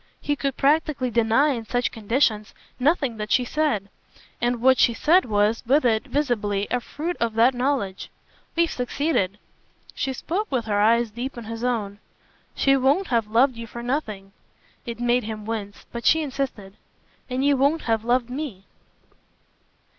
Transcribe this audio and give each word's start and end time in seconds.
He 0.19 0.35
could 0.35 0.57
practically 0.57 1.11
deny 1.11 1.49
in 1.49 1.63
such 1.67 1.91
conditions 1.91 2.55
nothing 2.79 3.17
that 3.17 3.31
she 3.31 3.45
said, 3.45 3.87
and 4.41 4.59
what 4.59 4.79
she 4.79 4.95
said 4.95 5.25
was, 5.25 5.61
with 5.67 5.85
it, 5.85 6.05
visibly, 6.07 6.67
a 6.71 6.79
fruit 6.79 7.15
of 7.19 7.35
that 7.35 7.53
knowledge. 7.53 8.09
"We've 8.55 8.71
succeeded." 8.71 9.37
She 9.93 10.11
spoke 10.13 10.51
with 10.51 10.65
her 10.65 10.81
eyes 10.81 11.11
deep 11.11 11.37
in 11.37 11.43
his 11.43 11.63
own. 11.63 11.99
"She 12.55 12.75
won't 12.75 13.09
have 13.09 13.27
loved 13.27 13.55
you 13.55 13.67
for 13.67 13.83
nothing." 13.83 14.31
It 14.87 14.99
made 14.99 15.25
him 15.25 15.45
wince, 15.45 15.85
but 15.91 16.03
she 16.03 16.23
insisted. 16.23 16.77
"And 17.29 17.45
you 17.45 17.55
won't 17.55 17.83
have 17.83 18.03
loved 18.03 18.27
ME." 18.27 18.65